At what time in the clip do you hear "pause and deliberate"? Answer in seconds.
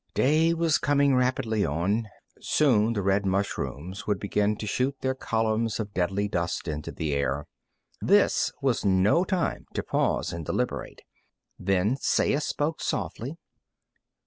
9.83-11.03